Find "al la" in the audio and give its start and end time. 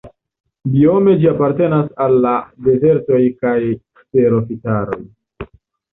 2.05-2.33